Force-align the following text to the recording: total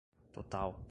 total 0.35 0.77